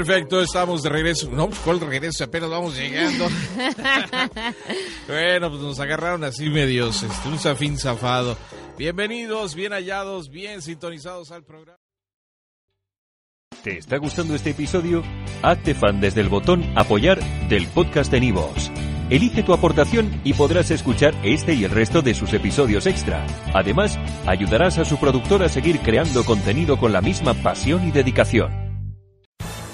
[0.00, 1.30] Perfecto, estamos de regreso.
[1.30, 2.24] No, pues, ¿cuál regreso?
[2.24, 3.28] Apenas vamos llegando.
[5.06, 8.34] bueno, pues nos agarraron así medios, este, un zafín zafado.
[8.78, 11.76] Bienvenidos, bien hallados, bien sintonizados al programa.
[13.62, 15.02] ¿Te está gustando este episodio?
[15.42, 17.20] Hazte fan desde el botón Apoyar
[17.50, 18.70] del podcast de Nivos.
[19.10, 23.26] Elige tu aportación y podrás escuchar este y el resto de sus episodios extra.
[23.52, 28.59] Además, ayudarás a su productor a seguir creando contenido con la misma pasión y dedicación.